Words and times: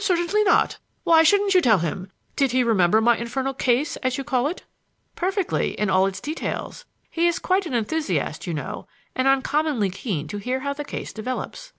Certainly 0.00 0.44
not. 0.44 0.78
Why 1.02 1.22
shouldn't 1.22 1.52
you 1.52 1.60
tell 1.60 1.80
him? 1.80 2.10
Did 2.36 2.52
he 2.52 2.64
remember 2.64 3.02
my 3.02 3.18
infernal 3.18 3.52
case, 3.52 3.96
as 3.96 4.16
you 4.16 4.24
call 4.24 4.46
it?" 4.46 4.62
"Perfectly, 5.14 5.78
in 5.78 5.90
all 5.90 6.06
its 6.06 6.22
details. 6.22 6.86
He 7.10 7.26
is 7.28 7.38
quite 7.38 7.66
an 7.66 7.74
enthusiast, 7.74 8.46
you 8.46 8.54
know, 8.54 8.86
and 9.14 9.28
uncommonly 9.28 9.90
keen 9.90 10.26
to 10.28 10.38
hear 10.38 10.60
how 10.60 10.72
the 10.72 10.86
case 10.86 11.12
develops." 11.12 11.74